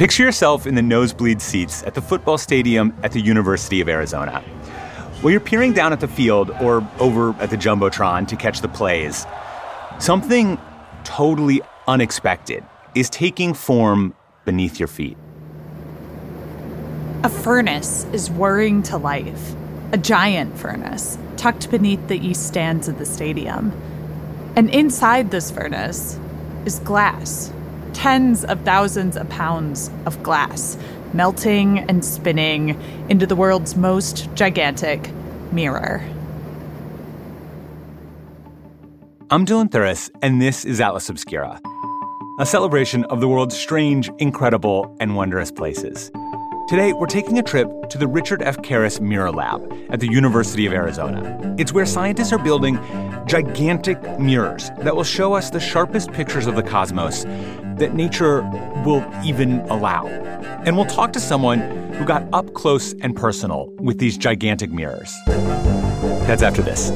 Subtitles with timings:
[0.00, 4.40] Picture yourself in the nosebleed seats at the football stadium at the University of Arizona.
[5.20, 8.68] While you're peering down at the field or over at the Jumbotron to catch the
[8.68, 9.26] plays,
[9.98, 10.56] something
[11.04, 12.64] totally unexpected
[12.94, 14.14] is taking form
[14.46, 15.18] beneath your feet.
[17.22, 19.54] A furnace is whirring to life,
[19.92, 23.70] a giant furnace tucked beneath the east stands of the stadium.
[24.56, 26.18] And inside this furnace
[26.64, 27.52] is glass
[27.92, 30.76] tens of thousands of pounds of glass
[31.12, 35.10] melting and spinning into the world's most gigantic
[35.52, 36.02] mirror.
[39.30, 41.60] I'm Dylan Thuras, and this is Atlas Obscura,
[42.38, 46.10] a celebration of the world's strange, incredible, and wondrous places.
[46.68, 48.62] Today, we're taking a trip to the Richard F.
[48.62, 51.56] Caris Mirror Lab at the University of Arizona.
[51.58, 52.78] It's where scientists are building
[53.26, 57.24] gigantic mirrors that will show us the sharpest pictures of the cosmos
[57.80, 58.42] that nature
[58.86, 60.06] will even allow.
[60.64, 61.60] And we'll talk to someone
[61.94, 65.14] who got up close and personal with these gigantic mirrors.
[65.26, 66.90] That's after this.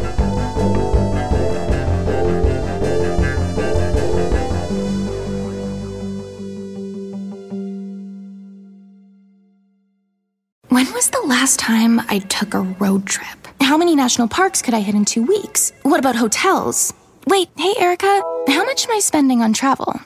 [10.68, 13.26] When was the last time I took a road trip?
[13.60, 15.72] How many national parks could I hit in two weeks?
[15.82, 16.92] What about hotels?
[17.26, 20.00] Wait, hey, Erica, how much am I spending on travel?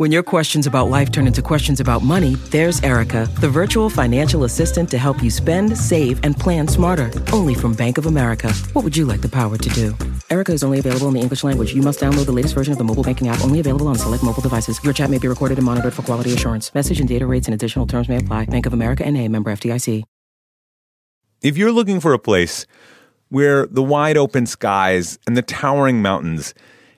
[0.00, 4.44] When your questions about life turn into questions about money, there's Erica, the virtual financial
[4.44, 7.10] assistant to help you spend, save, and plan smarter.
[7.34, 8.50] Only from Bank of America.
[8.72, 9.94] What would you like the power to do?
[10.30, 11.74] Erica is only available in the English language.
[11.74, 14.22] You must download the latest version of the mobile banking app, only available on select
[14.22, 14.82] mobile devices.
[14.82, 16.72] Your chat may be recorded and monitored for quality assurance.
[16.72, 18.46] Message and data rates and additional terms may apply.
[18.46, 20.02] Bank of America and a member FDIC.
[21.42, 22.64] If you're looking for a place
[23.28, 26.54] where the wide open skies and the towering mountains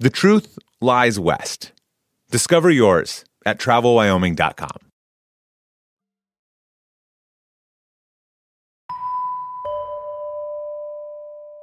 [0.00, 1.72] The truth lies west.
[2.30, 4.78] Discover yours at travelwyoming.com.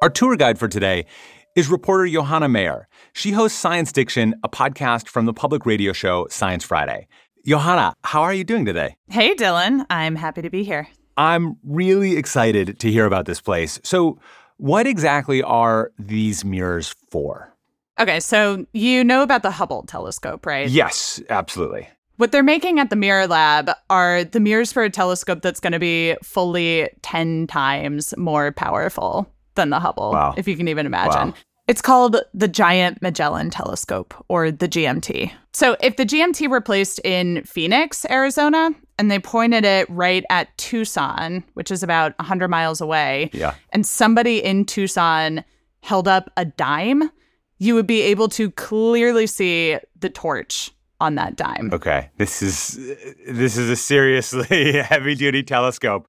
[0.03, 1.08] Our tour guide for today
[1.56, 2.88] is reporter Johanna Mayer.
[3.12, 7.08] She hosts Science Diction, a podcast from the public radio show Science Friday.
[7.44, 8.97] Johanna, how are you doing today?
[9.09, 9.84] Hey, Dylan.
[9.90, 10.88] I'm happy to be here.
[11.18, 13.80] I'm really excited to hear about this place.
[13.84, 14.20] So,
[14.58, 17.56] what exactly are these mirrors for?
[18.00, 20.69] Okay, so you know about the Hubble telescope, right?
[20.69, 21.88] Yes, absolutely.
[22.18, 25.74] What they're making at the Mirror Lab are the mirrors for a telescope that's going
[25.74, 30.34] to be fully 10 times more powerful than the Hubble, Wow.
[30.38, 31.30] if you can even imagine.
[31.30, 31.34] Wow.
[31.68, 35.31] It's called the Giant Magellan Telescope, or the GMT.
[35.53, 40.56] So, if the GMT were placed in Phoenix, Arizona, and they pointed it right at
[40.58, 43.56] Tucson, which is about 100 miles away, Yeah.
[43.72, 45.44] and somebody in Tucson
[45.81, 47.12] held up a dime,
[47.57, 51.69] you would be able to clearly see the torch on that dime.
[51.73, 52.09] Okay.
[52.18, 52.79] This is
[53.28, 56.07] this is a seriously heavy-duty telescope.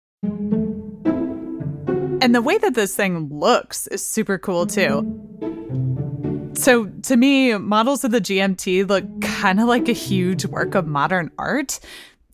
[2.21, 5.25] And the way that this thing looks is super cool too.
[6.55, 10.89] So, to me, models of the GMT look kind of like a huge work of
[10.89, 11.79] modern art.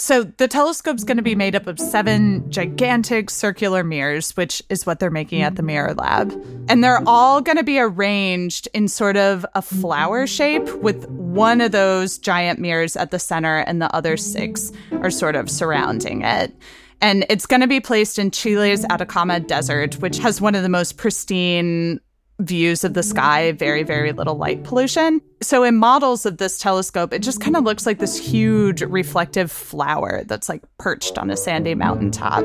[0.04, 4.84] So, the telescope's going to be made up of seven gigantic circular mirrors, which is
[4.84, 6.30] what they're making at the Mirror Lab.
[6.68, 11.62] And they're all going to be arranged in sort of a flower shape with one
[11.62, 16.20] of those giant mirrors at the center and the other six are sort of surrounding
[16.20, 16.54] it.
[17.00, 20.68] And it's going to be placed in Chile's Atacama Desert, which has one of the
[20.68, 21.98] most pristine
[22.40, 25.20] views of the sky, very, very little light pollution.
[25.40, 29.50] So, in models of this telescope, it just kind of looks like this huge reflective
[29.50, 32.44] flower that's like perched on a sandy mountaintop.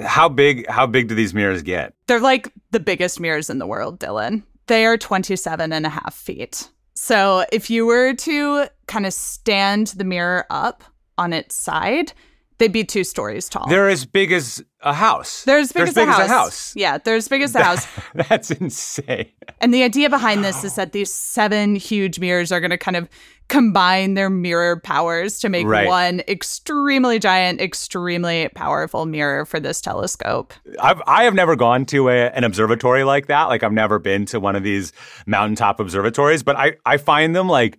[0.00, 1.94] How big how big do these mirrors get?
[2.06, 4.42] They're like the biggest mirrors in the world, Dylan.
[4.66, 6.68] They are 27 and a half feet.
[6.94, 10.84] So, if you were to kind of stand the mirror up
[11.18, 12.12] on its side,
[12.58, 13.66] they'd be two stories tall.
[13.68, 15.44] They're as big as a house.
[15.44, 16.28] They're as big, as, a house.
[16.28, 16.76] house.
[16.76, 17.86] Yeah, they're as big as a house.
[18.28, 19.26] That's insane.
[19.60, 22.96] And the idea behind this is that these seven huge mirrors are going to kind
[22.96, 23.08] of
[23.48, 25.86] combine their mirror powers to make Right.
[25.86, 30.54] one extremely giant, extremely powerful mirror for this telescope.
[30.80, 33.44] I've I have never gone to a, an observatory like that.
[33.44, 34.92] Like I've never been to one of these
[35.26, 37.78] mountaintop observatories, but I I find them like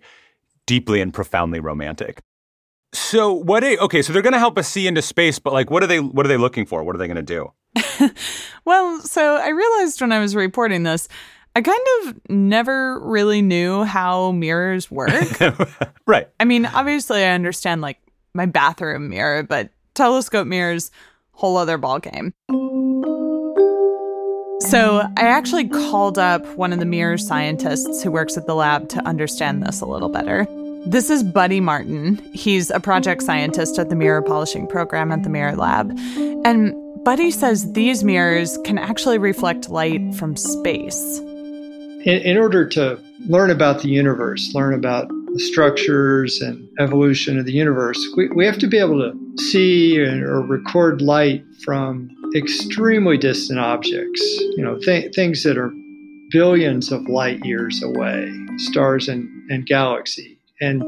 [0.66, 2.20] deeply and profoundly romantic.
[2.92, 3.64] So what?
[3.64, 5.86] Are, okay, so they're going to help us see into space, but like, what are
[5.86, 6.00] they?
[6.00, 6.82] What are they looking for?
[6.82, 7.52] What are they going to do?
[8.64, 11.08] well, so I realized when I was reporting this,
[11.54, 15.10] I kind of never really knew how mirrors work.
[16.06, 16.28] right.
[16.38, 17.98] I mean, obviously, I understand like
[18.34, 20.90] my bathroom mirror, but telescope mirrors,
[21.32, 22.32] whole other ballgame.
[24.70, 28.88] So I actually called up one of the mirror scientists who works at the lab
[28.90, 30.46] to understand this a little better.
[30.86, 32.16] This is Buddy Martin.
[32.32, 35.90] He's a project scientist at the mirror polishing program at the Mirror Lab.
[36.44, 36.72] And
[37.04, 41.18] Buddy says these mirrors can actually reflect light from space.
[41.18, 47.46] In, in order to learn about the universe, learn about the structures and evolution of
[47.46, 53.18] the universe, we, we have to be able to see or record light from extremely
[53.18, 54.20] distant objects,
[54.56, 55.72] you know, th- things that are
[56.30, 60.35] billions of light years away, stars and, and galaxies.
[60.60, 60.82] And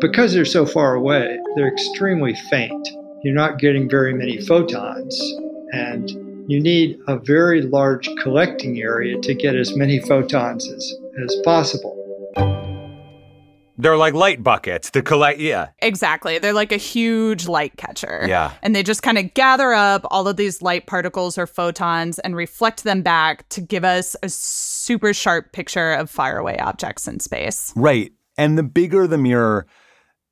[0.00, 2.88] because they're so far away, they're extremely faint.
[3.22, 5.18] You're not getting very many photons,
[5.72, 6.10] and
[6.46, 10.94] you need a very large collecting area to get as many photons as,
[11.24, 12.00] as possible.
[13.78, 15.68] They're like light buckets to collect, yeah.
[15.80, 16.38] Exactly.
[16.38, 18.24] They're like a huge light catcher.
[18.28, 18.52] Yeah.
[18.62, 22.36] And they just kind of gather up all of these light particles or photons and
[22.36, 27.72] reflect them back to give us a super sharp picture of faraway objects in space.
[27.74, 29.66] Right and the bigger the mirror,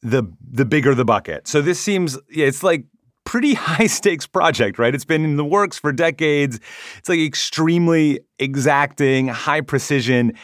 [0.03, 1.47] the the bigger the bucket.
[1.47, 2.85] So this seems it's like
[3.25, 4.95] pretty high stakes project, right?
[4.95, 6.61] It's been in the works for decades.
[6.99, 10.35] It's like extremely exacting, high precision,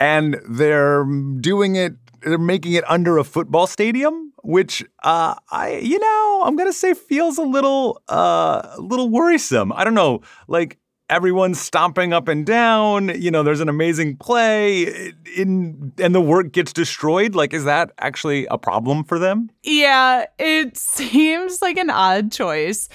[0.00, 1.04] and they're
[1.40, 1.94] doing it.
[2.22, 6.94] They're making it under a football stadium, which uh, I, you know, I'm gonna say
[6.94, 9.72] feels a little, uh, a little worrisome.
[9.72, 10.77] I don't know, like
[11.10, 13.08] everyone's stomping up and down.
[13.20, 17.34] You know, there's an amazing play in and the work gets destroyed.
[17.34, 19.50] Like, is that actually a problem for them?
[19.62, 22.88] Yeah, it seems like an odd choice.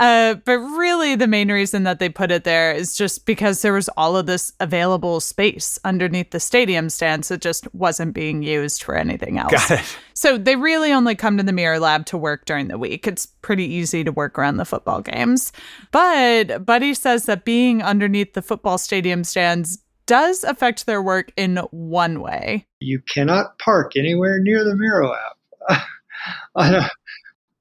[0.00, 3.74] Uh, but really, the main reason that they put it there is just because there
[3.74, 8.82] was all of this available space underneath the stadium stands that just wasn't being used
[8.82, 9.52] for anything else.
[9.52, 9.98] Got it.
[10.14, 13.06] So they really only come to the Mirror Lab to work during the week.
[13.06, 15.52] It's pretty easy to work around the football games.
[15.92, 21.58] But Buddy says that being underneath the football stadium stands does affect their work in
[21.72, 22.66] one way.
[22.80, 25.80] You cannot park anywhere near the Mirror Lab.
[26.54, 26.90] on a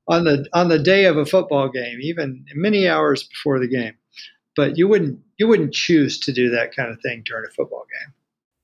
[0.09, 3.93] on the on the day of a football game, even many hours before the game.
[4.55, 7.85] But you wouldn't you wouldn't choose to do that kind of thing during a football
[8.01, 8.13] game.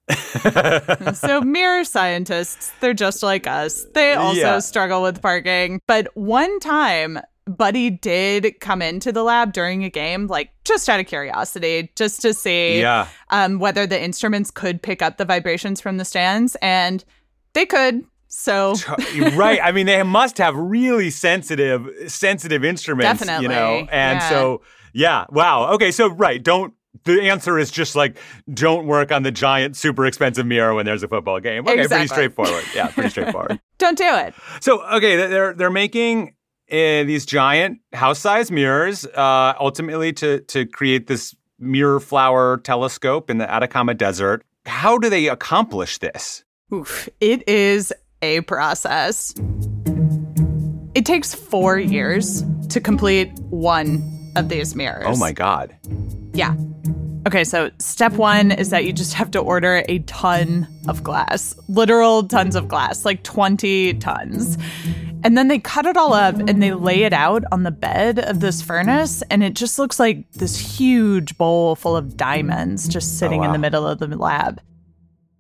[1.16, 3.86] so mirror scientists, they're just like us.
[3.94, 4.60] They also yeah.
[4.60, 5.80] struggle with parking.
[5.88, 11.00] But one time Buddy did come into the lab during a game, like just out
[11.00, 13.08] of curiosity, just to see yeah.
[13.30, 16.56] um, whether the instruments could pick up the vibrations from the stands.
[16.62, 17.04] And
[17.54, 18.04] they could.
[18.38, 18.76] So
[19.34, 23.44] right, I mean they must have really sensitive sensitive instruments, Definitely.
[23.44, 23.88] you know.
[23.92, 24.30] And yeah.
[24.30, 24.62] so
[24.94, 25.74] yeah, wow.
[25.74, 26.74] Okay, so right, don't
[27.04, 28.18] the answer is just like
[28.54, 31.64] don't work on the giant super expensive mirror when there's a football game.
[31.64, 31.96] Okay, exactly.
[31.96, 32.64] pretty straightforward.
[32.74, 33.60] Yeah, pretty straightforward.
[33.78, 34.34] don't do it.
[34.62, 36.36] So, okay, they're they're making
[36.72, 43.38] uh, these giant house-sized mirrors uh, ultimately to to create this mirror flower telescope in
[43.38, 44.46] the Atacama Desert.
[44.66, 46.44] How do they accomplish this?
[46.74, 49.34] Oof, it is a process.
[50.94, 55.06] It takes four years to complete one of these mirrors.
[55.08, 55.76] Oh my God.
[56.34, 56.56] Yeah.
[57.28, 61.56] Okay, so step one is that you just have to order a ton of glass,
[61.68, 64.60] literal tons of glass, like 20 tons.
[65.24, 68.20] And then they cut it all up and they lay it out on the bed
[68.20, 69.24] of this furnace.
[69.32, 73.48] And it just looks like this huge bowl full of diamonds just sitting oh, wow.
[73.48, 74.62] in the middle of the lab.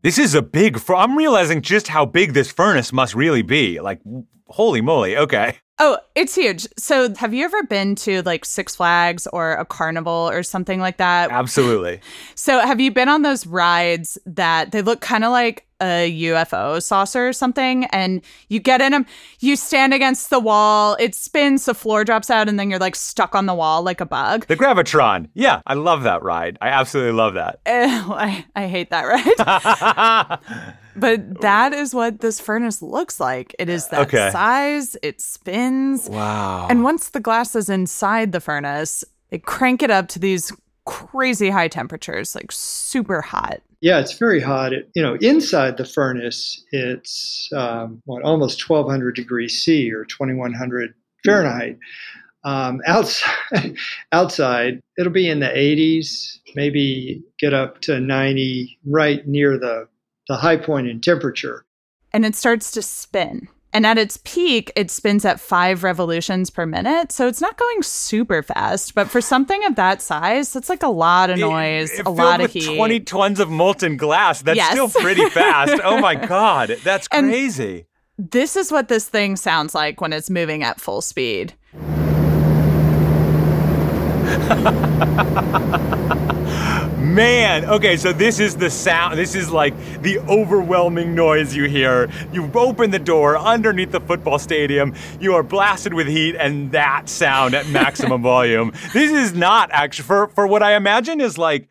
[0.05, 0.77] This is a big.
[0.77, 3.79] Fr- I'm realizing just how big this furnace must really be.
[3.79, 4.01] Like,
[4.45, 5.17] holy moly!
[5.17, 5.57] Okay.
[5.77, 6.67] Oh, it's huge.
[6.77, 10.97] So, have you ever been to like Six Flags or a carnival or something like
[10.97, 11.31] that?
[11.31, 11.99] Absolutely.
[12.33, 16.81] So, have you been on those rides that they look kind of like a UFO
[16.81, 19.05] saucer or something, and you get in them,
[19.39, 22.95] you stand against the wall, it spins, the floor drops out, and then you're like
[22.95, 24.47] stuck on the wall like a bug.
[24.47, 25.29] The Gravitron.
[25.33, 26.57] Yeah, I love that ride.
[26.61, 27.59] I absolutely love that.
[27.65, 30.77] Uh, I, I hate that ride.
[30.95, 33.55] but that is what this furnace looks like.
[33.59, 34.29] It is that okay.
[34.31, 36.09] size, it spins.
[36.09, 36.67] Wow.
[36.69, 40.51] And once the glass is inside the furnace, they crank it up to these
[40.85, 43.61] crazy high temperatures, like super hot.
[43.81, 44.73] Yeah, it's very hot.
[44.73, 50.93] It, you know, inside the furnace, it's um, what almost 1,200 degrees C or 2,100
[51.23, 51.77] Fahrenheit.
[52.43, 53.75] Um, outside,
[54.11, 59.87] outside, it'll be in the 80s, maybe get up to 90, right near the
[60.27, 61.65] the high point in temperature.
[62.13, 66.65] And it starts to spin And at its peak, it spins at five revolutions per
[66.65, 67.11] minute.
[67.11, 68.95] So it's not going super fast.
[68.95, 72.03] But for something of that size, that's like a lot of noise, It- it a
[72.05, 72.77] filled lot of with heat.
[72.77, 74.41] 20 tons of molten glass.
[74.43, 74.71] That's Yes.
[74.71, 75.81] still pretty fast.
[75.83, 76.77] oh my God.
[76.85, 77.87] That's And- crazy.
[78.17, 81.53] This is what this thing sounds like when it's moving at full speed.
[87.05, 89.19] Man, okay, so this is the sound.
[89.19, 92.09] This is like the overwhelming noise you hear.
[92.33, 97.07] You open the door underneath the football stadium, you are blasted with heat, and that
[97.07, 98.71] sound at maximum volume.
[98.91, 101.69] This is not actually, for, for what I imagine is like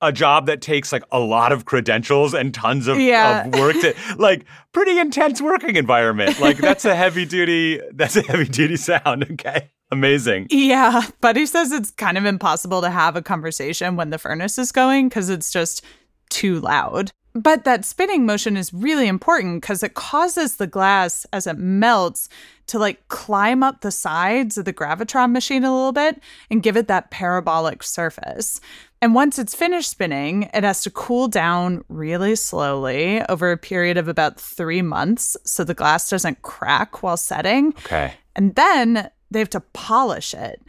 [0.00, 3.44] a job that takes like a lot of credentials and tons of, Yeah.
[3.48, 6.40] of work to, like, pretty intense working environment.
[6.40, 9.70] Like, that's a heavy duty, that's a heavy duty sound, okay?
[9.90, 10.46] Amazing.
[10.50, 14.72] Yeah, Buddy says it's kind of impossible to have a conversation when the furnace is
[14.72, 15.84] going because it's just
[16.28, 17.10] too loud.
[17.32, 22.28] But that spinning motion is really important because it causes the glass as it melts
[22.66, 26.20] to like climb up the sides of the gravitron machine a little bit
[26.50, 28.60] and give it that parabolic surface.
[29.02, 33.96] And once it's finished spinning, it has to cool down really slowly over a period
[33.96, 37.68] of about three months so the glass doesn't crack while setting.
[37.86, 38.12] Okay.
[38.36, 40.62] And then they have to polish it.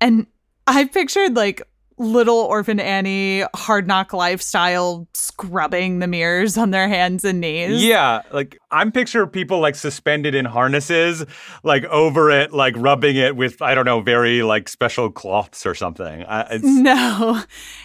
[0.00, 0.26] And
[0.66, 1.62] I pictured like
[1.98, 7.84] little orphan Annie hard knock lifestyle scrubbing the mirrors on their hands and knees.
[7.84, 11.24] Yeah, like I'm picturing people like suspended in harnesses,
[11.62, 15.74] like over it, like rubbing it with I don't know, very like special cloths or
[15.74, 16.24] something.
[16.24, 17.42] I, it's, No,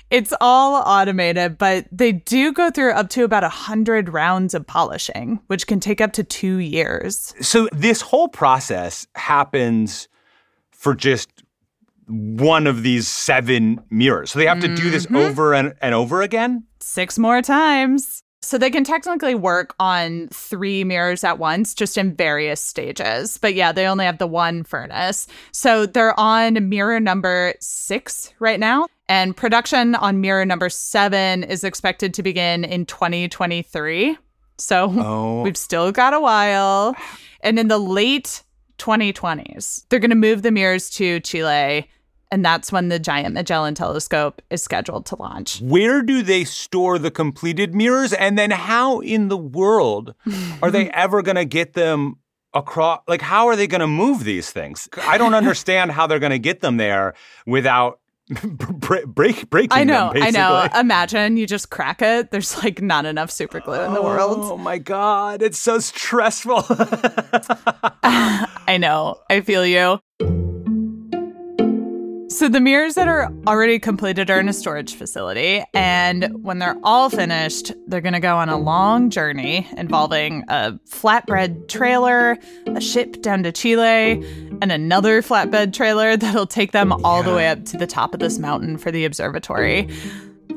[0.10, 4.66] it's all automated, but they do go through up to about a hundred rounds of
[4.66, 7.34] polishing, which can take up to two years.
[7.42, 10.08] so this whole process happens
[10.78, 11.30] for just
[12.08, 14.32] one of these seven mirrors.
[14.32, 15.18] So they have to do this mm-hmm.
[15.18, 16.64] over and, and over again.
[16.80, 18.24] six more times.
[18.42, 23.38] So they can technically work on three mirrors at once, just in various stages.
[23.40, 25.28] But yeah, they only have the one furnace.
[25.52, 28.88] So they're on mirror number six right now.
[29.10, 34.18] And production on mirror number seven is expected to begin in 2023.
[34.60, 35.42] So Oh.
[35.42, 36.96] we've still got a while.
[37.42, 38.44] And in the late
[38.78, 41.90] 2020s, they're going to move the mirrors to Chile.
[42.30, 45.62] And that's when the Giant Magellan Telescope is scheduled to launch.
[45.62, 48.12] Where do they store the completed mirrors?
[48.12, 50.14] And then how in the world
[50.62, 52.18] are they ever going to get them
[52.54, 53.02] across?
[53.08, 54.90] Like, how are they going to move these things?
[55.04, 57.14] I don't understand how they're going to get them there
[57.46, 58.02] without
[58.44, 60.68] break, break, breaking I know, them, I know.
[60.78, 62.30] Imagine you just crack it.
[62.30, 64.40] There's like not enough super glue in the world.
[64.42, 66.66] Oh my God, it's so stressful.
[68.68, 69.16] I know.
[69.30, 70.00] I feel you.
[72.30, 76.78] So the mirrors that are already completed are in a storage facility, and when they're
[76.84, 82.80] all finished, they're going to go on a long journey involving a flatbed trailer, a
[82.80, 84.24] ship down to Chile,
[84.62, 88.20] and another flatbed trailer that'll take them all the way up to the top of
[88.20, 89.90] this mountain for the observatory.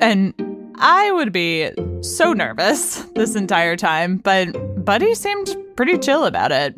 [0.00, 0.34] And
[0.74, 1.70] I would be
[2.02, 6.74] so nervous this entire time, but Buddy seemed pretty chill about it.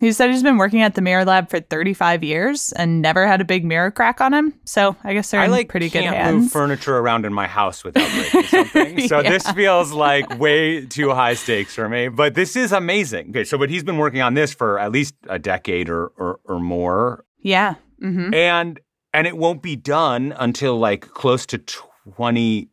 [0.00, 3.40] He said he's been working at the mirror lab for 35 years and never had
[3.40, 4.54] a big mirror crack on him.
[4.64, 6.14] So I guess they're I in like pretty good hands.
[6.14, 9.08] I can't move furniture around in my house without breaking something.
[9.08, 12.06] So this feels like way too high stakes for me.
[12.08, 13.30] But this is amazing.
[13.30, 16.38] Okay, so but he's been working on this for at least a decade or or,
[16.44, 17.74] or more, yeah.
[18.00, 18.78] hmm and
[19.12, 22.68] and it won't be done until like close to twenty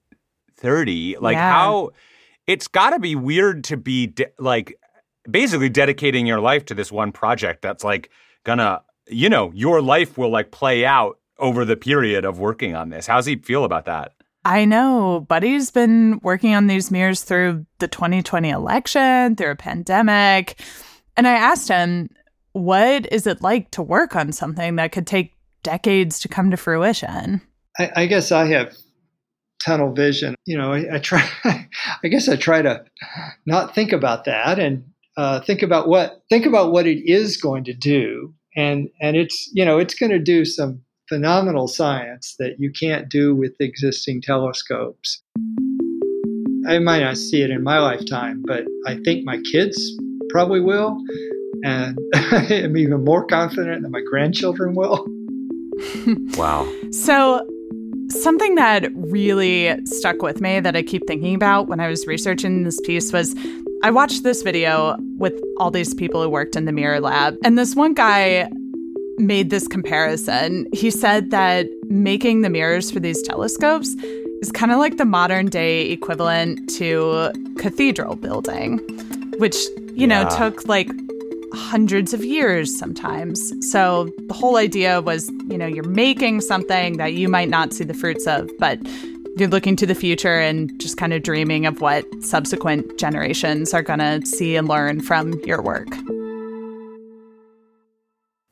[0.57, 1.17] thirty.
[1.19, 1.51] Like Yeah.
[1.51, 1.89] how
[2.47, 4.77] it's got to be weird to be de- like
[5.29, 8.09] basically dedicating your life to this one project that's like
[8.43, 12.89] gonna you know your life will like play out over the period of working on
[12.89, 14.13] this how's he feel about that
[14.47, 15.25] I know.
[15.27, 20.61] Buddy's been working on these mirrors through the 2020 election, through a pandemic.
[21.17, 22.09] And I asked him,
[22.53, 26.57] what is it like to work on something that could take decades to come to
[26.57, 27.41] fruition?
[27.79, 28.75] I, I guess I have
[29.63, 30.35] tunnel vision.
[30.45, 31.27] You know, I, I try.
[31.43, 32.85] I guess I try to
[33.47, 34.85] not think about that and
[35.17, 39.49] uh, think about what think about what it is going to do, and and it's
[39.53, 44.21] you know it's going to do some phenomenal science that you can't do with existing
[44.21, 45.21] telescopes.
[46.67, 49.77] I might not see it in my lifetime, but I think my kids
[50.29, 50.97] probably will,
[51.63, 55.05] and I'm even more confident that my grandchildren will.
[56.37, 57.45] wow So,
[58.09, 62.63] something that really stuck with me that I keep thinking about when I was researching
[62.63, 63.35] this piece was
[63.85, 67.55] I watched this video with all these people who worked in the mirror lab, and
[67.55, 68.49] this one guy
[69.19, 70.65] made this comparison.
[70.73, 73.89] He said that making the mirrors for these telescopes
[74.41, 78.79] is kind of like the modern day equivalent to cathedral building,
[79.37, 79.55] which,
[79.93, 80.89] you know, took like
[81.53, 83.53] hundreds of years sometimes.
[83.69, 87.83] So the whole idea was, you know, you're making something that you might not see
[87.83, 88.79] the fruits of, but
[89.37, 93.81] you're looking to the future and just kind of dreaming of what subsequent generations are
[93.81, 95.87] going to see and learn from your work.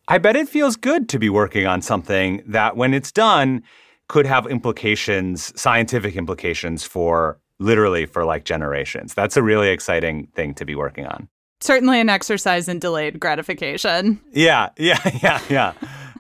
[0.10, 3.64] I bet it feels good to be working on something that, when it's done,
[4.10, 9.14] could have implications, scientific implications for literally for like generations.
[9.14, 11.30] That's a really exciting thing to be working on.
[11.62, 14.20] Certainly an exercise in delayed gratification.
[14.34, 15.74] Yeah, yeah, yeah, yeah.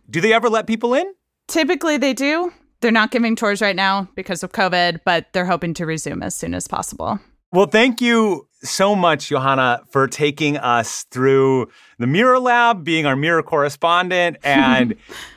[0.09, 1.13] do they ever let people in?
[1.49, 2.53] Typically they do.
[2.83, 6.35] They're not giving tours right now because of COVID, but they're hoping to resume as
[6.35, 7.17] soon as possible.
[7.53, 13.15] Well, thank you so much, Johanna, for taking us through the Mirror Lab, being our
[13.15, 14.95] mirror correspondent, and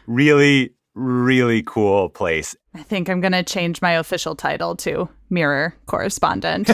[0.08, 2.56] really, really cool place.
[2.74, 6.66] I think I'm going to change my official title to Mirror Correspondent.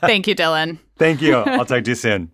[0.00, 0.78] thank you, Dylan.
[0.96, 1.34] Thank you.
[1.34, 2.30] I'll talk to you soon.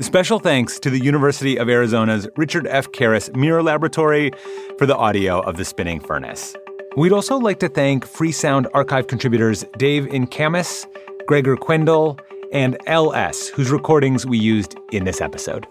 [0.00, 2.90] Special thanks to the University of Arizona's Richard F.
[2.92, 4.30] Caris Mirror Laboratory
[4.78, 6.56] for the audio of The Spinning Furnace.
[6.96, 10.86] We'd also like to thank Free Sound Archive contributors Dave Incamus,
[11.26, 12.18] Gregor Quendel,
[12.50, 15.66] and LS, whose recordings we used in this episode.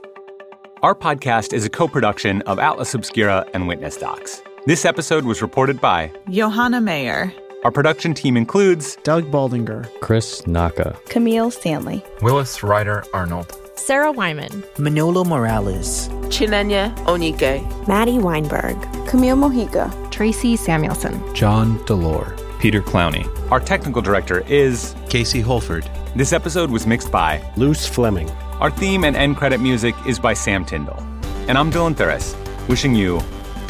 [0.84, 4.44] Our podcast is a co production of Atlas Obscura and Witness Docs.
[4.68, 7.34] This episode was reported by Johanna Mayer.
[7.66, 14.64] Our production team includes Doug Baldinger, Chris Naka, Camille Stanley, Willis Ryder Arnold, Sarah Wyman,
[14.78, 23.26] Manolo Morales, Chinenya Onike, Maddie Weinberg, Camille Mojica, Tracy Samuelson, John Delore, Peter Clowney.
[23.50, 25.90] Our technical director is Casey Holford.
[26.14, 28.30] This episode was mixed by Luce Fleming.
[28.60, 31.00] Our theme and end credit music is by Sam Tyndall.
[31.48, 32.36] And I'm Dylan Thuras,
[32.68, 33.22] wishing you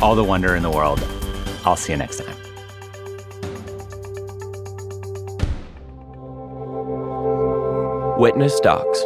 [0.01, 1.07] all the wonder in the world.
[1.65, 2.35] I'll see you next time.
[8.17, 9.05] Witness Docs